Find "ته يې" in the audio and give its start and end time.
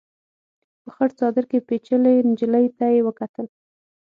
2.77-3.01